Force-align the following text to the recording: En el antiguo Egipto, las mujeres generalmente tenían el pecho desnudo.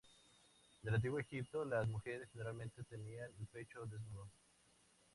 En 0.81 0.89
el 0.89 0.95
antiguo 0.95 1.19
Egipto, 1.19 1.63
las 1.63 1.87
mujeres 1.87 2.27
generalmente 2.33 2.81
tenían 2.85 3.29
el 3.39 3.45
pecho 3.45 3.85
desnudo. 3.85 4.31